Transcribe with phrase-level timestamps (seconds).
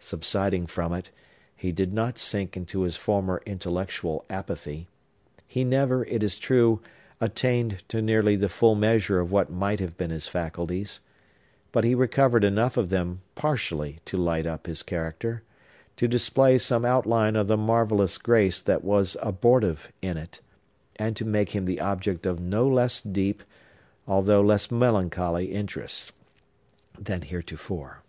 [0.00, 1.10] Subsiding from it,
[1.56, 4.86] he did not sink into his former intellectual apathy.
[5.46, 6.82] He never, it is true,
[7.22, 11.00] attained to nearly the full measure of what might have been his faculties.
[11.72, 15.42] But he recovered enough of them partially to light up his character,
[15.96, 20.42] to display some outline of the marvellous grace that was abortive in it,
[20.96, 23.42] and to make him the object of no less deep,
[24.06, 26.12] although less melancholy interest
[27.00, 28.02] than heretofore.